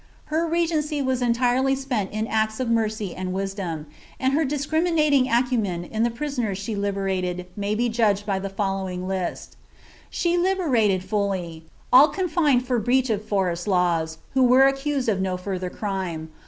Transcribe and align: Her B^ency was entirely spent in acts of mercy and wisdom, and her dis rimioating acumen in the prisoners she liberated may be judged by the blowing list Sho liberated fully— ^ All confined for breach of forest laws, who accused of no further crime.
Her 0.33 0.49
B^ency 0.49 1.05
was 1.05 1.21
entirely 1.21 1.75
spent 1.75 2.09
in 2.11 2.25
acts 2.25 2.59
of 2.59 2.71
mercy 2.71 3.15
and 3.15 3.31
wisdom, 3.33 3.85
and 4.19 4.33
her 4.33 4.43
dis 4.43 4.65
rimioating 4.65 5.29
acumen 5.31 5.83
in 5.83 6.01
the 6.01 6.09
prisoners 6.09 6.57
she 6.57 6.75
liberated 6.75 7.45
may 7.55 7.75
be 7.75 7.87
judged 7.87 8.25
by 8.25 8.39
the 8.39 8.49
blowing 8.49 9.07
list 9.07 9.57
Sho 10.09 10.29
liberated 10.31 11.03
fully— 11.03 11.65
^ 11.67 11.69
All 11.93 12.07
confined 12.07 12.65
for 12.65 12.79
breach 12.79 13.11
of 13.11 13.23
forest 13.23 13.67
laws, 13.67 14.17
who 14.33 14.51
accused 14.55 15.07
of 15.07 15.21
no 15.21 15.37
further 15.37 15.69
crime. 15.69 16.31